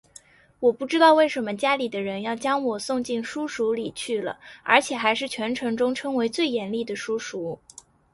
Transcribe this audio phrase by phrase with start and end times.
[0.61, 7.59] 我不知道为什么家里的人要将我送进书塾里去了而且还是全城中称为最严厉的书塾